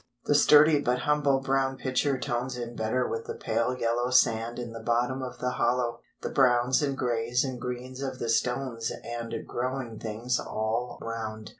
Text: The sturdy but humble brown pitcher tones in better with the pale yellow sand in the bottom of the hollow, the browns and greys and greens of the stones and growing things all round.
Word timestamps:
The 0.25 0.33
sturdy 0.33 0.81
but 0.81 1.01
humble 1.01 1.41
brown 1.41 1.77
pitcher 1.77 2.17
tones 2.17 2.57
in 2.57 2.75
better 2.75 3.07
with 3.07 3.25
the 3.25 3.35
pale 3.35 3.77
yellow 3.77 4.09
sand 4.09 4.57
in 4.57 4.73
the 4.73 4.79
bottom 4.79 5.21
of 5.21 5.37
the 5.37 5.51
hollow, 5.51 5.99
the 6.23 6.31
browns 6.31 6.81
and 6.81 6.97
greys 6.97 7.43
and 7.43 7.61
greens 7.61 8.01
of 8.01 8.17
the 8.17 8.29
stones 8.29 8.91
and 9.03 9.31
growing 9.45 9.99
things 9.99 10.39
all 10.39 10.97
round. 11.03 11.49